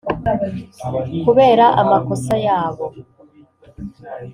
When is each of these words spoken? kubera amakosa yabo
kubera 1.23 1.65
amakosa 1.81 2.33
yabo 2.47 2.85